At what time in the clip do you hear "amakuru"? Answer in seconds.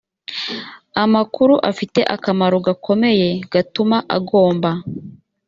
1.03-1.53